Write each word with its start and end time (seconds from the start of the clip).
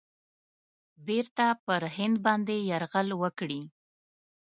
بیرته 1.07 1.45
پر 1.65 1.81
هند 1.95 2.15
باندي 2.25 2.57
یرغل 2.69 3.09
وکړي. 3.21 3.61